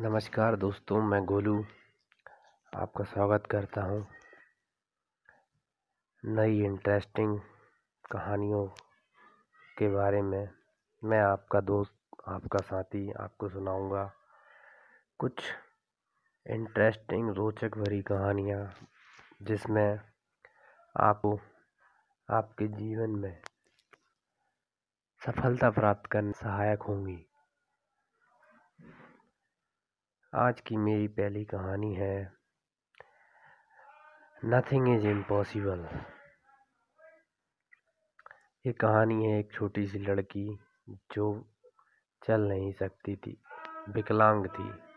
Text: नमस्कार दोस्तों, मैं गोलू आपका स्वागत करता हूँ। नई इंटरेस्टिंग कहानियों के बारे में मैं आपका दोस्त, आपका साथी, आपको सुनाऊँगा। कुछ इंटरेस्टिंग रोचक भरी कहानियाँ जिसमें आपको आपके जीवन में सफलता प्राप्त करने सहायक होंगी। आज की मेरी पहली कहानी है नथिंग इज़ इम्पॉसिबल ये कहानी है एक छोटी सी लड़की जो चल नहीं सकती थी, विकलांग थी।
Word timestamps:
नमस्कार 0.00 0.56
दोस्तों, 0.56 1.02
मैं 1.02 1.24
गोलू 1.24 1.64
आपका 2.74 3.04
स्वागत 3.04 3.46
करता 3.46 3.82
हूँ। 3.82 4.06
नई 6.24 6.64
इंटरेस्टिंग 6.64 7.40
कहानियों 8.12 8.66
के 9.78 9.88
बारे 9.88 10.22
में 10.22 10.48
मैं 11.04 11.20
आपका 11.20 11.60
दोस्त, 11.60 11.94
आपका 12.28 12.58
साथी, 12.58 13.12
आपको 13.12 13.48
सुनाऊँगा। 13.48 14.12
कुछ 15.18 15.34
इंटरेस्टिंग 16.46 17.30
रोचक 17.30 17.78
भरी 17.78 18.02
कहानियाँ 18.02 18.74
जिसमें 19.42 20.00
आपको 21.00 21.40
आपके 22.30 22.68
जीवन 22.68 23.10
में 23.10 23.42
सफलता 25.26 25.70
प्राप्त 25.70 26.10
करने 26.10 26.32
सहायक 26.32 26.82
होंगी। 26.82 27.26
आज 30.36 30.60
की 30.60 30.76
मेरी 30.76 31.08
पहली 31.08 31.44
कहानी 31.44 31.94
है 31.94 32.32
नथिंग 34.44 34.88
इज़ 34.96 35.06
इम्पॉसिबल 35.06 35.86
ये 38.66 38.72
कहानी 38.72 39.24
है 39.24 39.38
एक 39.38 39.52
छोटी 39.52 39.86
सी 39.86 39.98
लड़की 39.98 40.58
जो 40.90 41.46
चल 42.26 42.40
नहीं 42.40 42.72
सकती 42.72 43.16
थी, 43.16 43.36
विकलांग 43.88 44.46
थी। 44.46 44.93